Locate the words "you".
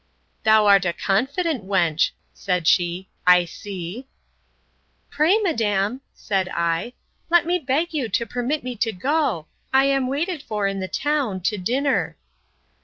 7.93-8.09